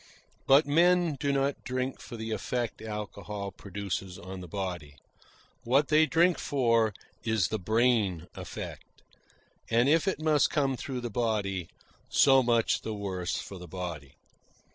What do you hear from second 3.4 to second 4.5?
produces on the